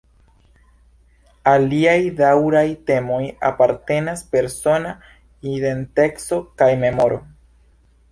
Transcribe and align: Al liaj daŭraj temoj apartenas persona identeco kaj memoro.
Al 1.49 1.65
liaj 1.73 1.99
daŭraj 2.21 2.63
temoj 2.87 3.19
apartenas 3.49 4.23
persona 4.37 4.95
identeco 5.53 6.41
kaj 6.63 6.71
memoro. 6.85 7.21